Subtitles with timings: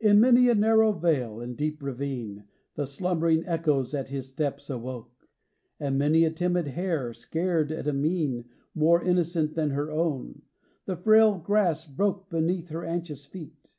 [0.00, 0.08] XXII.
[0.08, 2.44] In many a narrow vale and deep ravine
[2.76, 5.28] The slumbering echoes at his steps awoke;
[5.78, 10.40] And many a timid hare, scared at a mien More innocent than her own,
[10.86, 13.74] the frail grass broke Beneath her anxious feet.